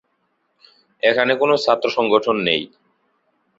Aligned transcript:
এখানে 1.03 1.33
কোন 1.35 1.51
ছাত্র 1.57 1.85
সংগঠন 1.89 2.35
নেই। 2.47 2.61